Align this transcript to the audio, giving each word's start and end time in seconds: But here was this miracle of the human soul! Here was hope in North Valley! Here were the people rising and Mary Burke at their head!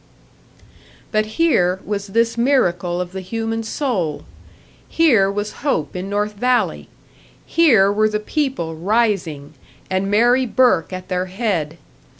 But 1.11 1.27
here 1.37 1.79
was 1.85 2.07
this 2.07 2.35
miracle 2.35 2.99
of 2.99 3.11
the 3.11 3.21
human 3.21 3.61
soul! 3.61 4.25
Here 4.89 5.29
was 5.31 5.51
hope 5.61 5.95
in 5.95 6.09
North 6.09 6.33
Valley! 6.33 6.89
Here 7.45 7.91
were 7.91 8.09
the 8.09 8.19
people 8.19 8.73
rising 8.73 9.53
and 9.91 10.09
Mary 10.09 10.47
Burke 10.47 10.91
at 10.91 11.07
their 11.09 11.27
head! 11.27 11.77